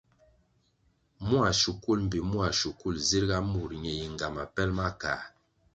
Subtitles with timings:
[1.27, 5.13] Mua shukul mbpi mua shukul zirʼga mur ñe yi ngama pel ma kā.